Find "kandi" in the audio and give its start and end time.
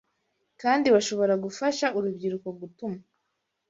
0.61-0.87